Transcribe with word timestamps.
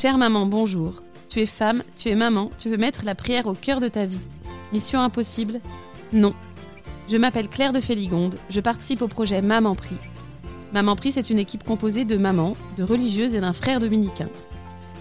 Chère 0.00 0.16
maman, 0.16 0.46
bonjour. 0.46 1.02
Tu 1.28 1.40
es 1.40 1.46
femme, 1.46 1.82
tu 1.96 2.08
es 2.08 2.14
maman, 2.14 2.52
tu 2.56 2.68
veux 2.68 2.76
mettre 2.76 3.04
la 3.04 3.16
prière 3.16 3.48
au 3.48 3.54
cœur 3.54 3.80
de 3.80 3.88
ta 3.88 4.06
vie. 4.06 4.20
Mission 4.72 5.00
impossible 5.00 5.60
Non. 6.12 6.34
Je 7.10 7.16
m'appelle 7.16 7.48
Claire 7.48 7.72
de 7.72 7.80
Féligonde, 7.80 8.36
je 8.48 8.60
participe 8.60 9.02
au 9.02 9.08
projet 9.08 9.42
Maman 9.42 9.74
Prie. 9.74 9.96
Maman 10.72 10.94
Prie, 10.94 11.10
c'est 11.10 11.30
une 11.30 11.40
équipe 11.40 11.64
composée 11.64 12.04
de 12.04 12.16
mamans, 12.16 12.56
de 12.76 12.84
religieuses 12.84 13.34
et 13.34 13.40
d'un 13.40 13.52
frère 13.52 13.80
dominicain. 13.80 14.28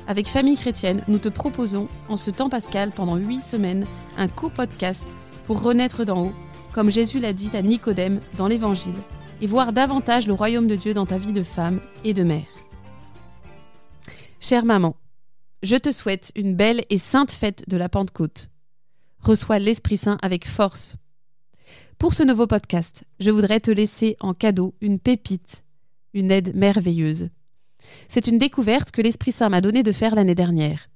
Avec 0.07 0.27
Famille 0.27 0.57
Chrétienne, 0.57 1.03
nous 1.07 1.19
te 1.19 1.29
proposons, 1.29 1.89
en 2.09 2.17
ce 2.17 2.31
temps 2.31 2.49
pascal, 2.49 2.89
pendant 2.89 3.17
huit 3.17 3.41
semaines, 3.41 3.85
un 4.17 4.27
court 4.27 4.51
podcast 4.51 5.15
pour 5.45 5.61
renaître 5.61 6.05
d'en 6.05 6.23
haut, 6.23 6.33
comme 6.73 6.89
Jésus 6.89 7.19
l'a 7.19 7.33
dit 7.33 7.51
à 7.53 7.61
Nicodème 7.61 8.19
dans 8.39 8.47
l'Évangile, 8.47 8.97
et 9.43 9.45
voir 9.45 9.73
davantage 9.73 10.25
le 10.25 10.33
royaume 10.33 10.65
de 10.65 10.75
Dieu 10.75 10.95
dans 10.95 11.05
ta 11.05 11.19
vie 11.19 11.33
de 11.33 11.43
femme 11.43 11.81
et 12.03 12.15
de 12.15 12.23
mère. 12.23 12.56
Chère 14.39 14.65
maman, 14.65 14.95
je 15.63 15.75
te 15.75 15.91
souhaite 15.91 16.31
une 16.35 16.55
belle 16.55 16.83
et 16.91 16.99
sainte 16.99 17.31
fête 17.31 17.67
de 17.67 17.75
la 17.75 17.89
Pentecôte. 17.89 18.51
Reçois 19.19 19.57
l'Esprit 19.57 19.97
Saint 19.97 20.19
avec 20.21 20.47
force. 20.47 20.95
Pour 21.97 22.13
ce 22.13 22.21
nouveau 22.21 22.45
podcast, 22.45 23.03
je 23.19 23.31
voudrais 23.31 23.59
te 23.59 23.71
laisser 23.71 24.15
en 24.19 24.35
cadeau 24.35 24.75
une 24.79 24.99
pépite, 24.99 25.63
une 26.13 26.29
aide 26.29 26.55
merveilleuse. 26.55 27.29
C'est 28.07 28.27
une 28.27 28.37
découverte 28.37 28.91
que 28.91 29.01
l'Esprit 29.01 29.31
Saint 29.31 29.49
m'a 29.49 29.59
donné 29.59 29.81
de 29.81 29.91
faire 29.91 30.13
l'année 30.13 30.35
dernière. 30.35 30.87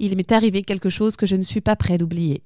Il 0.00 0.16
m'est 0.16 0.32
arrivé 0.32 0.62
quelque 0.62 0.90
chose 0.90 1.14
que 1.14 1.26
je 1.26 1.36
ne 1.36 1.42
suis 1.42 1.60
pas 1.60 1.76
prêt 1.76 1.98
d'oublier. 1.98 2.42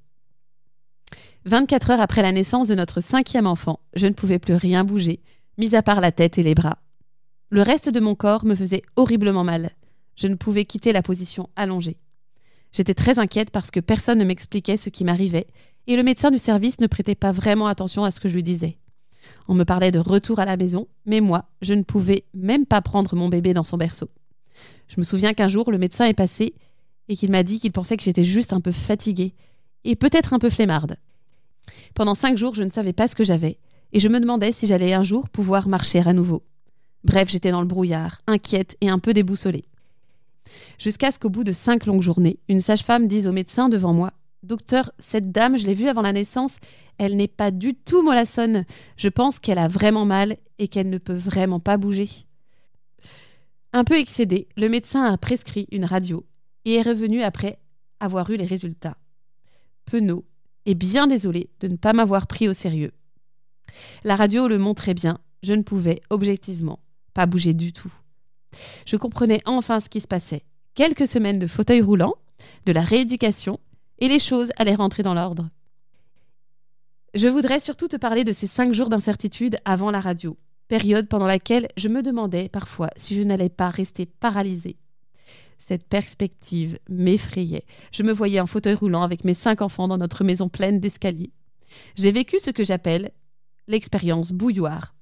24 1.46 1.92
heures 1.92 2.00
après 2.00 2.20
la 2.20 2.32
naissance 2.32 2.68
de 2.68 2.74
notre 2.74 3.00
cinquième 3.00 3.46
enfant, 3.46 3.80
je 3.94 4.06
ne 4.06 4.12
pouvais 4.12 4.38
plus 4.38 4.54
rien 4.54 4.84
bouger, 4.84 5.20
mis 5.56 5.74
à 5.74 5.82
part 5.82 6.02
la 6.02 6.12
tête 6.12 6.36
et 6.36 6.42
les 6.42 6.54
bras. 6.54 6.76
Le 7.48 7.62
reste 7.62 7.88
de 7.88 8.00
mon 8.00 8.14
corps 8.14 8.44
me 8.44 8.54
faisait 8.54 8.82
horriblement 8.96 9.44
mal. 9.44 9.70
Je 10.16 10.26
ne 10.26 10.34
pouvais 10.34 10.64
quitter 10.64 10.92
la 10.92 11.02
position 11.02 11.48
allongée. 11.56 11.98
J'étais 12.72 12.94
très 12.94 13.18
inquiète 13.18 13.50
parce 13.50 13.70
que 13.70 13.80
personne 13.80 14.18
ne 14.18 14.24
m'expliquait 14.24 14.76
ce 14.76 14.90
qui 14.90 15.04
m'arrivait 15.04 15.46
et 15.86 15.96
le 15.96 16.02
médecin 16.02 16.30
du 16.30 16.38
service 16.38 16.80
ne 16.80 16.86
prêtait 16.86 17.14
pas 17.14 17.32
vraiment 17.32 17.66
attention 17.66 18.04
à 18.04 18.10
ce 18.10 18.20
que 18.20 18.28
je 18.28 18.34
lui 18.34 18.42
disais. 18.42 18.76
On 19.48 19.54
me 19.54 19.64
parlait 19.64 19.92
de 19.92 19.98
retour 19.98 20.40
à 20.40 20.44
la 20.44 20.56
maison, 20.56 20.88
mais 21.04 21.20
moi, 21.20 21.44
je 21.62 21.74
ne 21.74 21.82
pouvais 21.82 22.24
même 22.34 22.66
pas 22.66 22.82
prendre 22.82 23.14
mon 23.14 23.28
bébé 23.28 23.54
dans 23.54 23.64
son 23.64 23.76
berceau. 23.76 24.10
Je 24.88 24.96
me 24.98 25.04
souviens 25.04 25.34
qu'un 25.34 25.48
jour, 25.48 25.70
le 25.70 25.78
médecin 25.78 26.06
est 26.06 26.14
passé 26.14 26.54
et 27.08 27.16
qu'il 27.16 27.30
m'a 27.30 27.42
dit 27.42 27.60
qu'il 27.60 27.72
pensait 27.72 27.96
que 27.96 28.02
j'étais 28.02 28.24
juste 28.24 28.52
un 28.52 28.60
peu 28.60 28.72
fatiguée 28.72 29.34
et 29.84 29.96
peut-être 29.96 30.32
un 30.32 30.38
peu 30.38 30.50
flemmarde. 30.50 30.96
Pendant 31.94 32.14
cinq 32.14 32.36
jours, 32.36 32.54
je 32.54 32.62
ne 32.62 32.70
savais 32.70 32.92
pas 32.92 33.08
ce 33.08 33.14
que 33.14 33.24
j'avais 33.24 33.58
et 33.92 34.00
je 34.00 34.08
me 34.08 34.20
demandais 34.20 34.52
si 34.52 34.66
j'allais 34.66 34.92
un 34.92 35.02
jour 35.02 35.28
pouvoir 35.28 35.68
marcher 35.68 36.02
à 36.04 36.12
nouveau. 36.12 36.42
Bref, 37.04 37.28
j'étais 37.30 37.52
dans 37.52 37.60
le 37.60 37.66
brouillard, 37.66 38.22
inquiète 38.26 38.76
et 38.80 38.88
un 38.88 38.98
peu 38.98 39.14
déboussolée. 39.14 39.64
Jusqu'à 40.78 41.10
ce 41.10 41.18
qu'au 41.18 41.30
bout 41.30 41.44
de 41.44 41.52
cinq 41.52 41.86
longues 41.86 42.02
journées, 42.02 42.38
une 42.48 42.60
sage-femme 42.60 43.06
dise 43.06 43.26
au 43.26 43.32
médecin 43.32 43.68
devant 43.68 43.92
moi 43.92 44.12
Docteur, 44.42 44.92
cette 44.98 45.32
dame, 45.32 45.58
je 45.58 45.66
l'ai 45.66 45.74
vue 45.74 45.88
avant 45.88 46.02
la 46.02 46.12
naissance, 46.12 46.56
elle 46.98 47.16
n'est 47.16 47.26
pas 47.26 47.50
du 47.50 47.74
tout 47.74 48.02
mollassonne. 48.02 48.64
Je 48.96 49.08
pense 49.08 49.38
qu'elle 49.38 49.58
a 49.58 49.66
vraiment 49.66 50.04
mal 50.04 50.36
et 50.58 50.68
qu'elle 50.68 50.88
ne 50.88 50.98
peut 50.98 51.14
vraiment 51.14 51.58
pas 51.58 51.78
bouger. 51.78 52.08
Un 53.72 53.84
peu 53.84 53.98
excédé, 53.98 54.46
le 54.56 54.68
médecin 54.68 55.04
a 55.04 55.18
prescrit 55.18 55.66
une 55.72 55.84
radio 55.84 56.24
et 56.64 56.74
est 56.74 56.82
revenu 56.82 57.22
après 57.22 57.58
avoir 58.00 58.30
eu 58.30 58.36
les 58.36 58.46
résultats. 58.46 58.96
Penaud 59.84 60.24
et 60.64 60.74
bien 60.74 61.06
désolé 61.06 61.50
de 61.60 61.68
ne 61.68 61.76
pas 61.76 61.92
m'avoir 61.92 62.26
pris 62.26 62.48
au 62.48 62.52
sérieux. 62.52 62.92
La 64.04 64.16
radio 64.16 64.48
le 64.48 64.58
montrait 64.58 64.94
bien, 64.94 65.18
je 65.42 65.54
ne 65.54 65.62
pouvais, 65.62 66.00
objectivement, 66.10 66.80
pas 67.14 67.26
bouger 67.26 67.54
du 67.54 67.72
tout. 67.72 67.92
Je 68.86 68.96
comprenais 68.96 69.40
enfin 69.44 69.80
ce 69.80 69.88
qui 69.88 70.00
se 70.00 70.08
passait. 70.08 70.44
Quelques 70.74 71.06
semaines 71.06 71.38
de 71.38 71.46
fauteuil 71.46 71.80
roulant, 71.80 72.14
de 72.66 72.72
la 72.72 72.82
rééducation, 72.82 73.58
et 73.98 74.08
les 74.08 74.18
choses 74.18 74.50
allaient 74.56 74.74
rentrer 74.74 75.02
dans 75.02 75.14
l'ordre. 75.14 75.48
Je 77.14 77.28
voudrais 77.28 77.60
surtout 77.60 77.88
te 77.88 77.96
parler 77.96 78.24
de 78.24 78.32
ces 78.32 78.46
cinq 78.46 78.74
jours 78.74 78.88
d'incertitude 78.88 79.56
avant 79.64 79.90
la 79.90 80.00
radio, 80.00 80.36
période 80.68 81.08
pendant 81.08 81.26
laquelle 81.26 81.68
je 81.76 81.88
me 81.88 82.02
demandais 82.02 82.48
parfois 82.48 82.90
si 82.96 83.14
je 83.14 83.22
n'allais 83.22 83.48
pas 83.48 83.70
rester 83.70 84.04
paralysée. 84.04 84.76
Cette 85.58 85.88
perspective 85.88 86.78
m'effrayait. 86.88 87.64
Je 87.90 88.02
me 88.02 88.12
voyais 88.12 88.40
en 88.40 88.46
fauteuil 88.46 88.74
roulant 88.74 89.02
avec 89.02 89.24
mes 89.24 89.34
cinq 89.34 89.62
enfants 89.62 89.88
dans 89.88 89.98
notre 89.98 90.24
maison 90.24 90.48
pleine 90.48 90.78
d'escaliers. 90.78 91.32
J'ai 91.96 92.12
vécu 92.12 92.38
ce 92.38 92.50
que 92.50 92.64
j'appelle 92.64 93.10
l'expérience 93.66 94.32
bouilloire. 94.32 94.94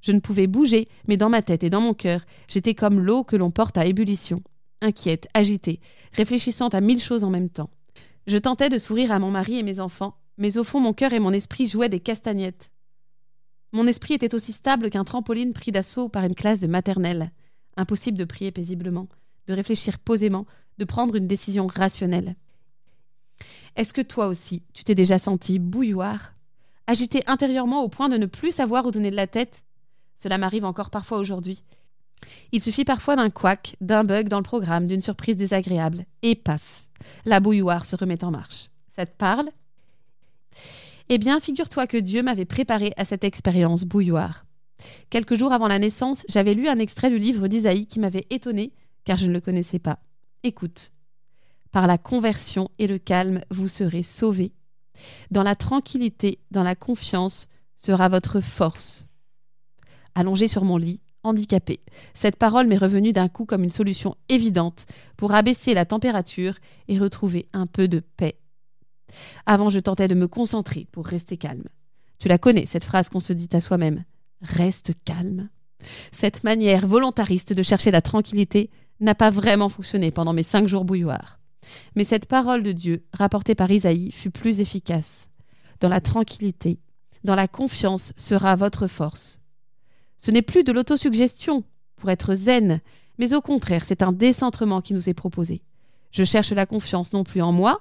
Je 0.00 0.12
ne 0.12 0.20
pouvais 0.20 0.46
bouger, 0.46 0.86
mais 1.06 1.16
dans 1.16 1.28
ma 1.28 1.42
tête 1.42 1.64
et 1.64 1.70
dans 1.70 1.80
mon 1.80 1.94
cœur, 1.94 2.24
j'étais 2.48 2.74
comme 2.74 3.00
l'eau 3.00 3.24
que 3.24 3.36
l'on 3.36 3.50
porte 3.50 3.76
à 3.76 3.86
ébullition, 3.86 4.42
inquiète, 4.80 5.28
agitée, 5.34 5.80
réfléchissant 6.12 6.68
à 6.68 6.80
mille 6.80 7.00
choses 7.00 7.24
en 7.24 7.30
même 7.30 7.50
temps. 7.50 7.70
Je 8.26 8.38
tentais 8.38 8.68
de 8.68 8.78
sourire 8.78 9.12
à 9.12 9.18
mon 9.18 9.30
mari 9.30 9.58
et 9.58 9.62
mes 9.62 9.80
enfants, 9.80 10.16
mais 10.38 10.56
au 10.56 10.64
fond 10.64 10.80
mon 10.80 10.92
cœur 10.92 11.12
et 11.12 11.20
mon 11.20 11.32
esprit 11.32 11.66
jouaient 11.66 11.88
des 11.88 12.00
castagnettes. 12.00 12.72
Mon 13.72 13.86
esprit 13.86 14.14
était 14.14 14.34
aussi 14.34 14.52
stable 14.52 14.90
qu'un 14.90 15.04
trampoline 15.04 15.52
pris 15.52 15.70
d'assaut 15.70 16.08
par 16.08 16.24
une 16.24 16.34
classe 16.34 16.60
de 16.60 16.66
maternelle. 16.66 17.30
Impossible 17.76 18.18
de 18.18 18.24
prier 18.24 18.50
paisiblement, 18.50 19.08
de 19.46 19.54
réfléchir 19.54 19.98
posément, 19.98 20.46
de 20.78 20.84
prendre 20.84 21.14
une 21.14 21.28
décision 21.28 21.66
rationnelle. 21.66 22.34
Est-ce 23.76 23.92
que 23.92 24.00
toi 24.00 24.26
aussi, 24.26 24.64
tu 24.74 24.82
t'es 24.82 24.94
déjà 24.94 25.18
senti 25.18 25.58
bouilloire? 25.58 26.34
Agité 26.86 27.22
intérieurement 27.26 27.84
au 27.84 27.88
point 27.88 28.08
de 28.08 28.16
ne 28.16 28.26
plus 28.26 28.50
savoir 28.50 28.86
où 28.86 28.90
donner 28.90 29.12
de 29.12 29.16
la 29.16 29.28
tête 29.28 29.64
Cela 30.22 30.38
m'arrive 30.38 30.64
encore 30.64 30.90
parfois 30.90 31.18
aujourd'hui. 31.18 31.62
Il 32.52 32.60
suffit 32.60 32.84
parfois 32.84 33.16
d'un 33.16 33.30
couac, 33.30 33.76
d'un 33.80 34.04
bug 34.04 34.28
dans 34.28 34.38
le 34.38 34.44
programme, 34.44 34.86
d'une 34.86 35.00
surprise 35.00 35.36
désagréable, 35.36 36.04
et 36.22 36.34
paf, 36.34 36.88
la 37.24 37.40
bouilloire 37.40 37.86
se 37.86 37.96
remet 37.96 38.22
en 38.22 38.30
marche. 38.30 38.68
Ça 38.88 39.06
te 39.06 39.16
parle? 39.16 39.48
Eh 41.08 41.18
bien, 41.18 41.40
figure-toi 41.40 41.86
que 41.86 41.96
Dieu 41.96 42.22
m'avait 42.22 42.44
préparé 42.44 42.92
à 42.96 43.04
cette 43.04 43.24
expérience 43.24 43.84
bouilloire. 43.84 44.44
Quelques 45.08 45.36
jours 45.36 45.52
avant 45.52 45.68
la 45.68 45.78
naissance, 45.78 46.24
j'avais 46.28 46.54
lu 46.54 46.68
un 46.68 46.78
extrait 46.78 47.10
du 47.10 47.18
livre 47.18 47.48
d'Isaïe 47.48 47.86
qui 47.86 47.98
m'avait 47.98 48.26
étonné 48.30 48.72
car 49.04 49.16
je 49.16 49.26
ne 49.26 49.32
le 49.32 49.40
connaissais 49.40 49.78
pas. 49.78 49.98
Écoute. 50.42 50.92
Par 51.72 51.86
la 51.86 51.98
conversion 51.98 52.68
et 52.78 52.86
le 52.86 52.98
calme, 52.98 53.40
vous 53.50 53.68
serez 53.68 54.02
sauvés. 54.02 54.52
Dans 55.30 55.42
la 55.42 55.54
tranquillité, 55.54 56.40
dans 56.50 56.62
la 56.62 56.74
confiance, 56.74 57.48
sera 57.76 58.08
votre 58.08 58.40
force. 58.40 59.06
Allongé 60.14 60.48
sur 60.48 60.64
mon 60.64 60.76
lit, 60.76 61.00
handicapé, 61.22 61.80
cette 62.14 62.36
parole 62.36 62.66
m'est 62.66 62.76
revenue 62.76 63.12
d'un 63.12 63.28
coup 63.28 63.44
comme 63.44 63.64
une 63.64 63.70
solution 63.70 64.14
évidente 64.28 64.86
pour 65.16 65.34
abaisser 65.34 65.74
la 65.74 65.84
température 65.84 66.54
et 66.88 66.98
retrouver 66.98 67.46
un 67.52 67.66
peu 67.66 67.88
de 67.88 68.00
paix 68.00 68.40
avant, 69.46 69.70
je 69.70 69.78
tentais 69.78 70.08
de 70.08 70.14
me 70.14 70.28
concentrer 70.28 70.86
pour 70.92 71.06
rester 71.06 71.36
calme. 71.36 71.64
Tu 72.18 72.28
la 72.28 72.38
connais, 72.38 72.66
cette 72.66 72.84
phrase 72.84 73.08
qu'on 73.08 73.20
se 73.20 73.32
dit 73.32 73.48
à 73.52 73.60
soi-même. 73.60 74.04
Reste 74.42 74.92
calme. 75.04 75.48
Cette 76.12 76.44
manière 76.44 76.86
volontariste 76.86 77.52
de 77.52 77.62
chercher 77.62 77.90
la 77.90 78.02
tranquillité 78.02 78.70
n'a 79.00 79.14
pas 79.14 79.30
vraiment 79.30 79.68
fonctionné 79.68 80.10
pendant 80.10 80.32
mes 80.32 80.42
cinq 80.42 80.68
jours 80.68 80.84
bouilloirs. 80.84 81.40
Mais 81.94 82.04
cette 82.04 82.26
parole 82.26 82.62
de 82.62 82.72
Dieu, 82.72 83.04
rapportée 83.12 83.54
par 83.54 83.70
Isaïe, 83.70 84.12
fut 84.12 84.30
plus 84.30 84.60
efficace. 84.60 85.28
Dans 85.80 85.88
la 85.88 86.00
tranquillité, 86.00 86.80
dans 87.24 87.34
la 87.34 87.48
confiance 87.48 88.12
sera 88.16 88.56
votre 88.56 88.86
force. 88.86 89.40
Ce 90.20 90.30
n'est 90.30 90.42
plus 90.42 90.64
de 90.64 90.72
l'autosuggestion 90.72 91.64
pour 91.96 92.10
être 92.10 92.34
zen, 92.34 92.80
mais 93.16 93.32
au 93.32 93.40
contraire, 93.40 93.84
c'est 93.86 94.02
un 94.02 94.12
décentrement 94.12 94.82
qui 94.82 94.92
nous 94.92 95.08
est 95.08 95.14
proposé. 95.14 95.62
Je 96.12 96.24
cherche 96.24 96.52
la 96.52 96.66
confiance 96.66 97.14
non 97.14 97.24
plus 97.24 97.40
en 97.40 97.52
moi, 97.52 97.80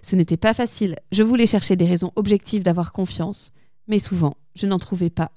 ce 0.00 0.16
n'était 0.16 0.38
pas 0.38 0.54
facile. 0.54 0.96
Je 1.12 1.22
voulais 1.22 1.46
chercher 1.46 1.76
des 1.76 1.84
raisons 1.84 2.10
objectives 2.16 2.62
d'avoir 2.62 2.90
confiance, 2.90 3.52
mais 3.86 3.98
souvent, 3.98 4.34
je 4.54 4.66
n'en 4.66 4.78
trouvais 4.78 5.10
pas. 5.10 5.30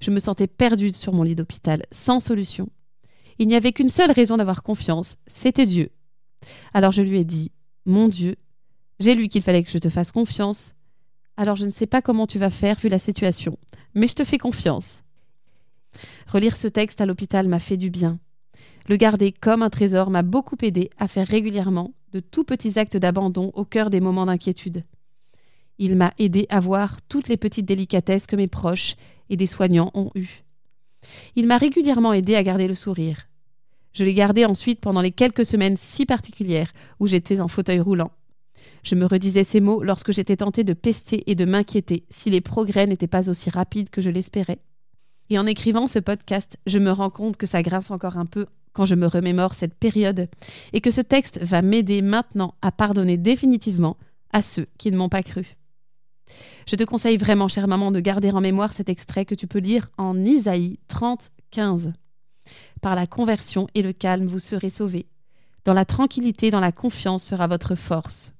Je 0.00 0.10
me 0.10 0.20
sentais 0.20 0.46
perdue 0.46 0.94
sur 0.94 1.12
mon 1.12 1.22
lit 1.22 1.34
d'hôpital, 1.34 1.82
sans 1.92 2.20
solution. 2.20 2.70
Il 3.38 3.46
n'y 3.46 3.54
avait 3.54 3.72
qu'une 3.72 3.90
seule 3.90 4.10
raison 4.10 4.38
d'avoir 4.38 4.62
confiance, 4.62 5.16
c'était 5.26 5.66
Dieu. 5.66 5.90
Alors 6.72 6.92
je 6.92 7.02
lui 7.02 7.18
ai 7.18 7.24
dit, 7.24 7.52
Mon 7.84 8.08
Dieu, 8.08 8.36
j'ai 9.00 9.14
lu 9.14 9.28
qu'il 9.28 9.42
fallait 9.42 9.62
que 9.62 9.70
je 9.70 9.78
te 9.78 9.90
fasse 9.90 10.12
confiance. 10.12 10.74
Alors 11.36 11.56
je 11.56 11.66
ne 11.66 11.70
sais 11.70 11.86
pas 11.86 12.00
comment 12.00 12.26
tu 12.26 12.38
vas 12.38 12.50
faire 12.50 12.78
vu 12.78 12.88
la 12.88 12.98
situation, 12.98 13.58
mais 13.94 14.08
je 14.08 14.14
te 14.14 14.24
fais 14.24 14.38
confiance. 14.38 15.02
Relire 16.28 16.56
ce 16.56 16.68
texte 16.68 17.00
à 17.00 17.06
l'hôpital 17.06 17.48
m'a 17.48 17.58
fait 17.58 17.78
du 17.78 17.88
bien. 17.88 18.18
Le 18.88 18.96
garder 18.96 19.32
comme 19.32 19.62
un 19.62 19.70
trésor 19.70 20.10
m'a 20.10 20.22
beaucoup 20.22 20.56
aidé 20.62 20.90
à 20.98 21.08
faire 21.08 21.26
régulièrement 21.26 21.94
de 22.12 22.20
tout 22.20 22.44
petits 22.44 22.78
actes 22.78 22.96
d'abandon 22.96 23.50
au 23.54 23.64
cœur 23.64 23.88
des 23.88 24.00
moments 24.00 24.26
d'inquiétude. 24.26 24.84
Il 25.78 25.96
m'a 25.96 26.12
aidé 26.18 26.46
à 26.50 26.60
voir 26.60 27.00
toutes 27.08 27.28
les 27.28 27.36
petites 27.36 27.66
délicatesses 27.66 28.26
que 28.26 28.36
mes 28.36 28.46
proches 28.46 28.96
et 29.30 29.36
des 29.36 29.46
soignants 29.46 29.90
ont 29.94 30.10
eues. 30.14 30.44
Il 31.34 31.46
m'a 31.46 31.56
régulièrement 31.56 32.12
aidé 32.12 32.34
à 32.34 32.42
garder 32.42 32.68
le 32.68 32.74
sourire. 32.74 33.28
Je 33.94 34.04
l'ai 34.04 34.14
gardé 34.14 34.44
ensuite 34.44 34.80
pendant 34.80 35.00
les 35.00 35.12
quelques 35.12 35.46
semaines 35.46 35.76
si 35.80 36.04
particulières 36.04 36.72
où 37.00 37.06
j'étais 37.06 37.40
en 37.40 37.48
fauteuil 37.48 37.80
roulant. 37.80 38.10
Je 38.82 38.94
me 38.94 39.06
redisais 39.06 39.44
ces 39.44 39.60
mots 39.60 39.82
lorsque 39.82 40.12
j'étais 40.12 40.36
tentée 40.36 40.64
de 40.64 40.74
pester 40.74 41.30
et 41.30 41.34
de 41.34 41.44
m'inquiéter 41.44 42.04
si 42.10 42.28
les 42.28 42.40
progrès 42.40 42.86
n'étaient 42.86 43.06
pas 43.06 43.30
aussi 43.30 43.48
rapides 43.48 43.90
que 43.90 44.02
je 44.02 44.10
l'espérais. 44.10 44.58
Et 45.30 45.38
en 45.38 45.46
écrivant 45.46 45.86
ce 45.86 45.98
podcast, 45.98 46.56
je 46.66 46.78
me 46.78 46.90
rends 46.90 47.10
compte 47.10 47.36
que 47.36 47.46
ça 47.46 47.62
grince 47.62 47.90
encore 47.90 48.16
un 48.16 48.26
peu 48.26 48.46
quand 48.72 48.84
je 48.84 48.94
me 48.94 49.06
remémore 49.06 49.54
cette 49.54 49.74
période 49.74 50.28
et 50.72 50.80
que 50.80 50.90
ce 50.90 51.00
texte 51.00 51.38
va 51.42 51.62
m'aider 51.62 52.00
maintenant 52.02 52.54
à 52.62 52.72
pardonner 52.72 53.16
définitivement 53.16 53.96
à 54.32 54.42
ceux 54.42 54.66
qui 54.78 54.90
ne 54.90 54.96
m'ont 54.96 55.08
pas 55.08 55.22
cru. 55.22 55.56
Je 56.66 56.76
te 56.76 56.84
conseille 56.84 57.16
vraiment, 57.16 57.48
chère 57.48 57.68
maman, 57.68 57.90
de 57.90 58.00
garder 58.00 58.30
en 58.30 58.40
mémoire 58.40 58.72
cet 58.72 58.88
extrait 58.88 59.24
que 59.24 59.34
tu 59.34 59.46
peux 59.46 59.58
lire 59.58 59.88
en 59.96 60.22
Isaïe 60.24 60.78
30, 60.88 61.32
15. 61.50 61.92
Par 62.82 62.94
la 62.94 63.06
conversion 63.06 63.66
et 63.74 63.82
le 63.82 63.92
calme, 63.92 64.26
vous 64.26 64.38
serez 64.38 64.70
sauvés. 64.70 65.08
Dans 65.64 65.74
la 65.74 65.84
tranquillité, 65.84 66.50
dans 66.50 66.60
la 66.60 66.72
confiance 66.72 67.24
sera 67.24 67.46
votre 67.46 67.74
force. 67.74 68.34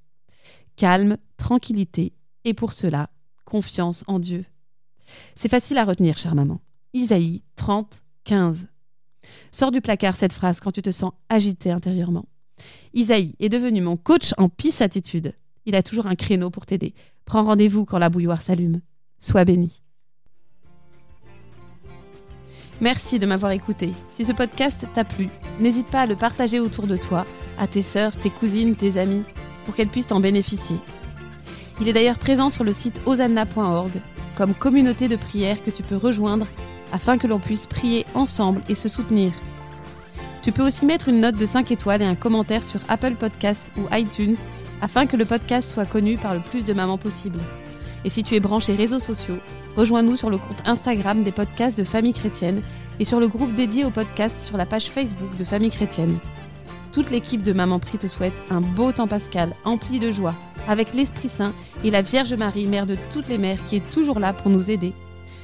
Calme, 0.77 1.17
tranquillité, 1.37 2.13
et 2.45 2.55
pour 2.55 2.73
cela, 2.73 3.11
confiance 3.45 4.05
en 4.07 4.19
Dieu. 4.19 4.45
C'est 5.35 5.49
facile 5.49 5.79
à 5.79 5.85
retenir, 5.85 6.19
chère 6.19 6.35
maman. 6.35 6.61
Isaïe 6.99 7.43
30, 7.55 8.03
15. 8.25 8.67
Sors 9.53 9.71
du 9.71 9.81
placard 9.81 10.17
cette 10.17 10.33
phrase 10.33 10.59
quand 10.59 10.73
tu 10.73 10.83
te 10.83 10.91
sens 10.91 11.13
agité 11.29 11.71
intérieurement. 11.71 12.27
Isaïe 12.93 13.37
est 13.39 13.49
devenu 13.49 13.81
mon 13.81 13.97
coach 13.97 14.33
en 14.37 14.49
pisse 14.49 14.81
attitude. 14.81 15.35
Il 15.65 15.77
a 15.77 15.83
toujours 15.83 16.07
un 16.07 16.17
créneau 16.17 16.51
pour 16.51 16.67
t'aider. 16.67 16.95
Prends 17.25 17.45
rendez-vous 17.45 17.85
quand 17.85 17.99
la 17.99 18.11
bouilloire 18.11 18.43
s'allume. 18.43 18.81
Sois 19.21 19.45
béni. 19.45 19.81
Merci 22.81 23.19
de 23.19 23.27
m'avoir 23.27 23.53
écouté. 23.53 23.91
Si 24.11 24.25
ce 24.25 24.33
podcast 24.33 24.87
t'a 24.93 25.05
plu, 25.05 25.29
n'hésite 25.61 25.89
pas 25.89 26.03
à 26.03 26.07
le 26.07 26.17
partager 26.17 26.59
autour 26.59 26.87
de 26.87 26.97
toi, 26.97 27.27
à 27.59 27.69
tes 27.69 27.83
sœurs, 27.83 28.17
tes 28.17 28.31
cousines, 28.31 28.75
tes 28.75 28.99
amis, 28.99 29.23
pour 29.65 29.75
qu'elles 29.75 29.89
puissent 29.89 30.13
en 30.13 30.21
bénéficier. 30.21 30.77
Il 31.81 31.89
est 31.89 31.93
d'ailleurs 31.93 32.19
présent 32.19 32.51
sur 32.51 32.65
le 32.65 32.73
site 32.73 33.01
osanna.org 33.07 34.01
comme 34.37 34.55
communauté 34.55 35.09
de 35.09 35.17
prière 35.17 35.63
que 35.63 35.71
tu 35.71 35.83
peux 35.83 35.97
rejoindre 35.97 36.47
afin 36.93 37.19
que 37.19 37.27
l'on 37.27 37.39
puisse 37.39 37.67
prier 37.67 38.05
ensemble 38.15 38.61
et 38.69 38.75
se 38.75 38.89
soutenir. 38.89 39.33
Tu 40.43 40.53
peux 40.53 40.67
aussi 40.67 40.87
mettre 40.87 41.09
une 41.09 41.21
note 41.21 41.37
de 41.37 41.47
5 41.47 41.71
étoiles 41.71 42.03
et 42.03 42.07
un 42.07 42.15
commentaire 42.15 42.65
sur 42.65 42.81
Apple 42.89 43.15
Podcast 43.15 43.71
ou 43.77 43.83
iTunes 43.93 44.37
afin 44.81 45.07
que 45.07 45.17
le 45.17 45.25
podcast 45.25 45.71
soit 45.71 45.85
connu 45.85 46.17
par 46.17 46.35
le 46.35 46.41
plus 46.41 46.65
de 46.65 46.73
mamans 46.73 46.99
possible. 46.99 47.41
Et 48.05 48.11
si 48.11 48.23
tu 48.23 48.35
es 48.35 48.41
branché 48.41 48.75
réseaux 48.75 49.01
sociaux, 49.01 49.39
rejoins-nous 49.77 50.17
sur 50.17 50.31
le 50.31 50.39
compte 50.39 50.67
Instagram 50.67 51.23
des 51.23 51.33
podcasts 51.33 51.77
de 51.77 51.85
Famille 51.85 52.13
Chrétienne 52.13 52.63
et 53.01 53.05
sur 53.05 53.21
le 53.21 53.29
groupe 53.29 53.55
dédié 53.55 53.85
au 53.85 53.91
podcast 53.91 54.41
sur 54.41 54.57
la 54.57 54.67
page 54.67 54.91
Facebook 54.91 55.37
de 55.37 55.45
Famille 55.45 55.71
Chrétienne. 55.71 56.19
Toute 56.93 57.11
l'équipe 57.11 57.43
de 57.43 57.53
Maman 57.53 57.79
Prie 57.79 57.99
te 57.99 58.07
souhaite 58.07 58.41
un 58.51 58.61
beau 58.61 58.93
temps 58.93 59.07
pascal 59.07 59.55
empli 59.65 59.99
de 59.99 60.11
joie, 60.11 60.35
avec 60.67 60.95
l'Esprit 60.95 61.29
Saint 61.29 61.53
et 61.85 61.91
la 61.91 62.03
Vierge 62.03 62.35
Marie, 62.35 62.67
mère 62.67 62.87
de 62.87 62.97
toutes 63.13 63.29
les 63.29 63.39
mères, 63.39 63.63
qui 63.67 63.77
est 63.77 63.91
toujours 63.91 64.19
là 64.19 64.33
pour 64.33 64.51
nous 64.51 64.71
aider. 64.71 64.93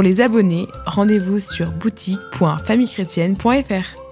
Pour 0.00 0.08
les 0.08 0.22
abonnés, 0.22 0.66
rendez-vous 0.86 1.40
sur 1.40 1.72
boutique.famillechrétienne.fr. 1.72 4.09